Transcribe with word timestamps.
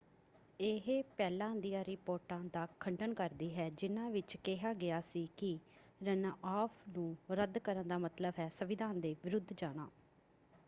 ਇਹ 0.59 0.85
ਪਹਿਲਾਂ 1.17 1.49
ਦੀਆਂ 1.55 1.83
ਰਿਪੋਰਟਾਂ 1.85 2.39
ਦਾ 2.53 2.65
ਖੰਡਨ 2.79 3.13
ਕਰਦੀ 3.13 3.49
ਹੈ 3.55 3.69
ਜਿਨ੍ਹਾਂ 3.69 4.09
ਵਿੱਚ 4.09 4.35
ਕਿਹਾ 4.43 4.73
ਗਿਆ 4.75 5.01
ਸੀ 5.01 5.25
ਕਿ 5.37 5.57
ਰਨਆਫ਼ 6.01 6.87
ਨੂੰ 6.89 7.15
ਰੱਦ 7.31 7.57
ਕਰਨ 7.59 7.87
ਦਾ 7.87 7.97
ਮਤਲਬ 7.97 8.39
ਹੈ 8.39 8.49
ਸੰਵਿਧਾਨ 8.49 9.01
ਦੇ 9.01 9.15
ਵਿਰੁੱਧ 9.23 9.53
ਜਾਣਾ। 9.57 9.87